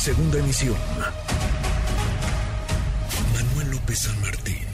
[0.00, 0.78] Segunda emisión.
[3.34, 4.64] Manuel López San Martín,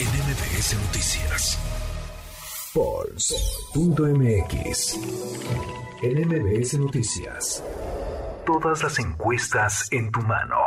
[0.00, 1.56] en MBS Noticias.
[2.74, 3.38] Pulse.mx.
[6.02, 7.62] En MBS Noticias.
[8.44, 10.58] Todas las encuestas en tu mano.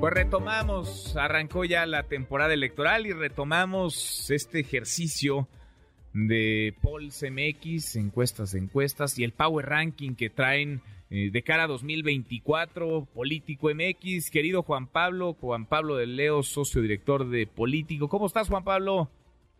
[0.00, 5.48] Pues retomamos, arrancó ya la temporada electoral y retomamos este ejercicio
[6.12, 11.64] de Polls MX, encuestas de encuestas y el Power Ranking que traen eh, de cara
[11.64, 14.30] a 2024, Político MX.
[14.30, 18.08] Querido Juan Pablo, Juan Pablo de Leo, socio director de Político.
[18.08, 19.10] ¿Cómo estás, Juan Pablo?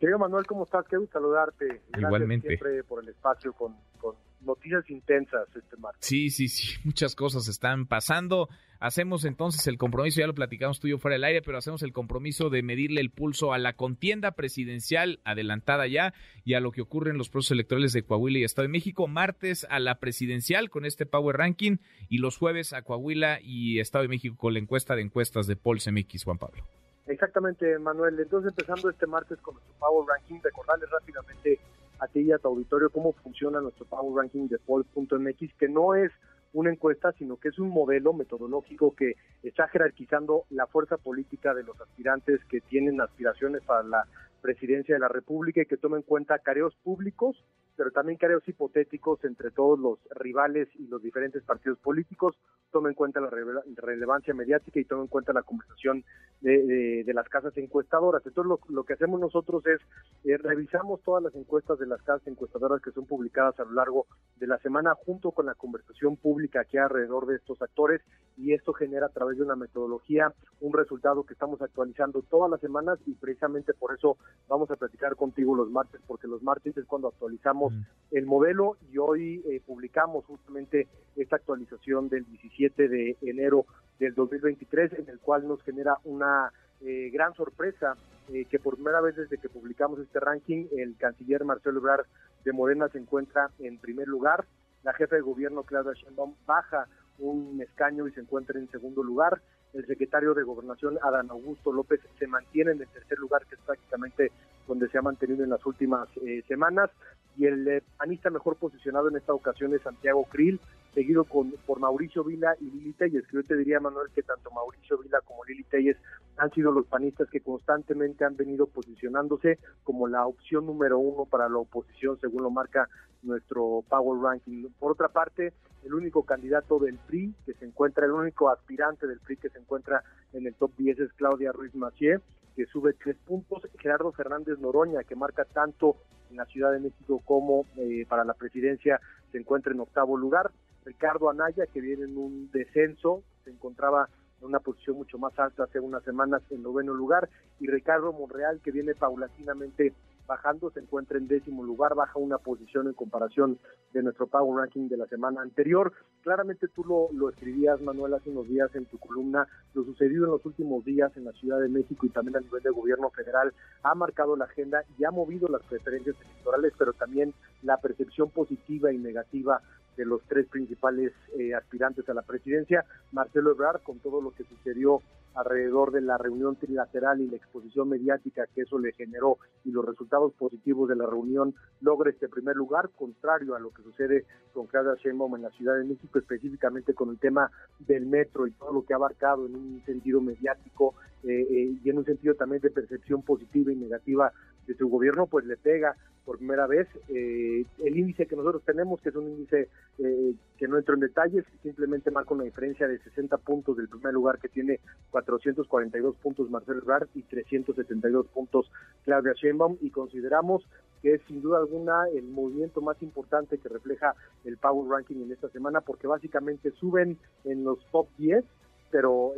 [0.03, 0.85] Querido Manuel, ¿cómo estás?
[0.89, 1.65] Qué gusto saludarte.
[1.65, 2.47] Gracias Igualmente.
[2.49, 6.05] Siempre por el espacio con, con noticias intensas este martes.
[6.05, 8.49] Sí, sí, sí, muchas cosas están pasando.
[8.81, 11.83] Hacemos entonces el compromiso, ya lo platicamos tú y yo fuera del aire, pero hacemos
[11.83, 16.13] el compromiso de medirle el pulso a la contienda presidencial adelantada ya
[16.43, 19.07] y a lo que ocurre en los procesos electorales de Coahuila y Estado de México.
[19.07, 21.77] Martes a la presidencial con este Power Ranking
[22.09, 25.55] y los jueves a Coahuila y Estado de México con la encuesta de encuestas de
[25.55, 26.65] Pulse MX, Juan Pablo.
[27.07, 28.19] Exactamente, Manuel.
[28.19, 31.59] Entonces, empezando este martes con nuestro Power Ranking, recordarles rápidamente
[31.99, 35.95] a ti y a tu auditorio cómo funciona nuestro Power Ranking de Poll.mx, que no
[35.95, 36.11] es
[36.53, 41.63] una encuesta, sino que es un modelo metodológico que está jerarquizando la fuerza política de
[41.63, 44.07] los aspirantes que tienen aspiraciones para la
[44.41, 47.43] presidencia de la República y que toma en cuenta careos públicos,
[47.75, 52.35] pero también careos hipotéticos entre todos los rivales y los diferentes partidos políticos,
[52.73, 53.29] toma en cuenta la
[53.77, 56.03] relevancia mediática y toma en cuenta la conversación
[56.41, 58.21] de, de, las casas encuestadoras.
[58.25, 59.79] Entonces lo, lo que hacemos nosotros es
[60.25, 64.07] eh, revisamos todas las encuestas de las casas encuestadoras que son publicadas a lo largo
[64.37, 68.01] de la semana junto con la conversación pública que hay alrededor de estos actores
[68.35, 72.59] y esto genera a través de una metodología un resultado que estamos actualizando todas las
[72.59, 76.85] semanas y precisamente por eso vamos a platicar contigo los martes, porque los martes es
[76.85, 77.81] cuando actualizamos mm.
[78.11, 83.65] el modelo y hoy eh, publicamos justamente esta actualización del 17 de enero
[83.99, 87.95] del 2023, en el cual nos genera una eh, gran sorpresa
[88.29, 92.05] eh, que por primera vez desde que publicamos este ranking, el canciller Marcelo Ebrard
[92.43, 94.45] de Morena se encuentra en primer lugar,
[94.83, 96.87] la jefa de gobierno Claudia Sheinbaum baja
[97.19, 99.41] un escaño y se encuentra en segundo lugar,
[99.73, 103.61] el secretario de Gobernación, Adán Augusto López, se mantiene en el tercer lugar, que es
[103.61, 104.31] prácticamente
[104.67, 106.89] donde se ha mantenido en las últimas eh, semanas,
[107.37, 110.59] y el eh, panista mejor posicionado en esta ocasión es Santiago Krill,
[110.93, 114.51] seguido con, por Mauricio Vila y Lili Telles, que yo te diría, Manuel, que tanto
[114.51, 115.97] Mauricio Vila como Lili Telles
[116.43, 121.47] han sido los panistas que constantemente han venido posicionándose como la opción número uno para
[121.47, 122.89] la oposición, según lo marca
[123.21, 124.67] nuestro Power Ranking.
[124.77, 125.53] Por otra parte,
[125.85, 129.59] el único candidato del PRI que se encuentra, el único aspirante del PRI que se
[129.59, 132.19] encuentra en el top 10 es Claudia Ruiz Macié,
[132.57, 133.65] que sube tres puntos.
[133.79, 135.95] Gerardo Fernández Noroña, que marca tanto
[136.29, 138.99] en la Ciudad de México como eh, para la presidencia,
[139.31, 140.51] se encuentra en octavo lugar.
[140.83, 144.09] Ricardo Anaya, que viene en un descenso, se encontraba
[144.43, 148.59] en una posición mucho más alta hace unas semanas en noveno lugar, y Ricardo Monreal,
[148.61, 149.93] que viene paulatinamente
[150.27, 153.59] bajando, se encuentra en décimo lugar, baja una posición en comparación
[153.91, 155.91] de nuestro Power Ranking de la semana anterior.
[156.21, 160.31] Claramente tú lo, lo escribías, Manuel, hace unos días en tu columna, lo sucedido en
[160.31, 163.53] los últimos días en la Ciudad de México y también a nivel de gobierno federal
[163.83, 167.33] ha marcado la agenda y ha movido las preferencias electorales, pero también
[167.63, 169.61] la percepción positiva y negativa
[169.97, 174.43] de los tres principales eh, aspirantes a la presidencia, Marcelo Ebrard, con todo lo que
[174.43, 175.01] sucedió
[175.35, 179.83] alrededor de la reunión trilateral y la exposición mediática que eso le generó y los
[179.83, 184.67] resultados positivos de la reunión logra este primer lugar, contrario a lo que sucede con
[184.67, 187.49] Claudia Sheinbaum en la Ciudad de México, específicamente con el tema
[187.79, 190.93] del metro y todo lo que ha abarcado en un sentido mediático
[191.23, 194.31] eh, eh, y en un sentido también de percepción positiva y negativa
[194.67, 195.95] de su gobierno, pues le pega
[196.25, 196.87] por primera vez.
[197.09, 199.69] Eh, el índice que nosotros tenemos, que es un índice
[199.99, 204.13] eh, que no entro en detalles, simplemente marca una diferencia de 60 puntos del primer
[204.13, 204.79] lugar que tiene
[205.11, 208.71] 442 puntos Marcelo Ebrard y 372 puntos
[209.03, 210.63] Claudia Sheinbaum y consideramos
[211.01, 215.31] que es sin duda alguna el movimiento más importante que refleja el Power Ranking en
[215.33, 218.45] esta semana porque básicamente suben en los top 10
[218.89, 219.33] pero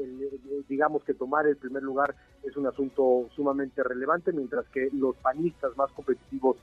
[0.68, 5.76] digamos que tomar el primer lugar es un asunto sumamente relevante, mientras que los panistas
[5.78, 6.58] más competitivos,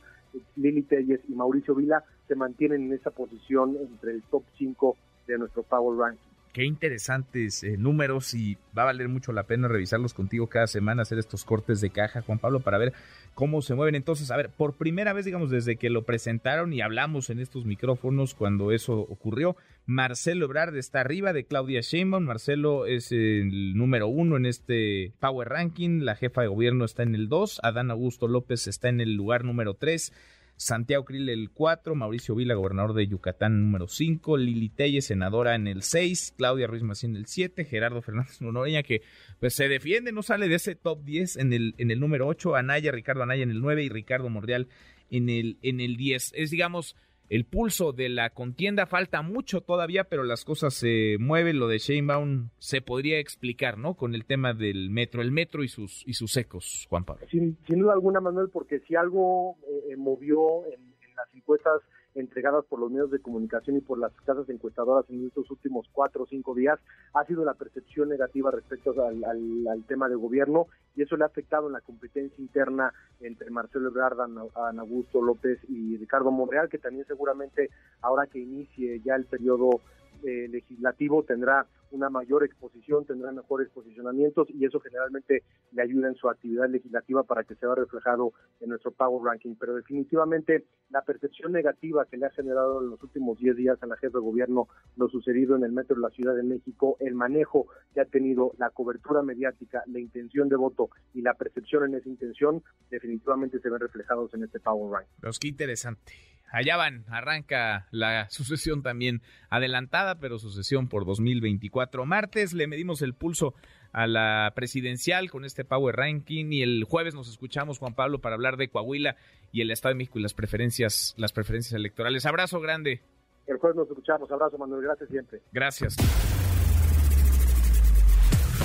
[0.62, 5.38] Lili Telles y Mauricio Vila, se mantienen en esa posición entre el top 5 de
[5.38, 6.32] nuestro Power Ranking.
[6.53, 11.00] Qué interesantes eh, números y va a valer mucho la pena revisarlos contigo cada semana,
[11.00, 12.93] hacer estos cortes de caja, Juan Pablo, para ver
[13.32, 13.94] cómo se mueven.
[13.94, 17.65] Entonces, a ver, por primera vez, digamos, desde que lo presentaron y hablamos en estos
[17.65, 19.56] micrófonos cuando eso ocurrió,
[19.87, 22.25] Marcelo Ebrard está arriba de Claudia Sheinbaum.
[22.25, 26.00] Marcelo es el número uno en este Power Ranking.
[26.00, 27.61] La jefa de gobierno está en el dos.
[27.62, 30.12] Adán Augusto López está en el lugar número tres.
[30.57, 35.67] Santiago Krill el 4, Mauricio Vila, gobernador de Yucatán número 5, Lili Telle, senadora en
[35.67, 39.03] el 6, Claudia Ruiz Macín el 7, Gerardo Fernández Noroña que
[39.41, 42.55] pues se defiende, no sale de ese top 10 en el, en el número 8,
[42.55, 44.69] Anaya, Ricardo Anaya en el 9 y Ricardo Mordial
[45.11, 46.33] en el, en el 10.
[46.35, 46.97] Es digamos
[47.32, 48.84] el pulso de la contienda.
[48.84, 51.58] Falta mucho todavía, pero las cosas se mueven.
[51.58, 53.94] Lo de Sheinbaum se podría explicar, ¿no?
[53.94, 57.26] Con el tema del metro, el metro y sus y sus ecos, Juan Pablo.
[57.31, 61.81] Sin, duda alguna, Manuel, porque si algo eh, movió en, en las encuestas
[62.14, 66.25] entregadas por los medios de comunicación y por las casas encuestadoras en estos últimos cuatro
[66.25, 66.79] o cinco días
[67.14, 71.26] ha sido la percepción negativa respecto al, al, tema de gobierno y eso le ha
[71.26, 76.79] afectado en la competencia interna entre Marcelo Ebrard, Ana Augusto López y Ricardo Monreal, que
[76.79, 77.70] también seguramente
[78.03, 79.81] ahora que inicie ya el periodo
[80.23, 85.43] eh, legislativo tendrá una mayor exposición, tendrá mejores posicionamientos y eso generalmente
[85.73, 89.55] le ayuda en su actividad legislativa para que se vea reflejado en nuestro Power Ranking.
[89.59, 93.87] Pero definitivamente la percepción negativa que le ha generado en los últimos 10 días a
[93.87, 97.15] la jefe de gobierno lo sucedido en el metro de la Ciudad de México, el
[97.15, 101.95] manejo que ha tenido, la cobertura mediática, la intención de voto y la percepción en
[101.97, 105.15] esa intención, definitivamente se ven reflejados en este Power Ranking.
[105.21, 112.05] Pero qué interesante allá van, arranca la sucesión también adelantada, pero sucesión por 2024.
[112.07, 113.55] Martes le medimos el pulso
[113.93, 118.35] a la presidencial con este Power Ranking y el jueves nos escuchamos Juan Pablo para
[118.35, 119.17] hablar de Coahuila
[119.51, 122.25] y el Estado de México y las preferencias, las preferencias electorales.
[122.27, 123.01] Abrazo grande.
[123.47, 124.31] El jueves nos escuchamos.
[124.31, 125.41] Abrazo Manuel, gracias siempre.
[125.53, 125.97] Gracias.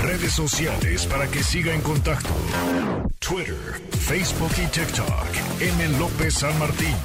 [0.01, 2.29] Redes sociales para que siga en contacto:
[3.19, 3.55] Twitter,
[3.89, 5.61] Facebook y TikTok.
[5.61, 5.97] M.
[5.97, 6.95] López San Martín.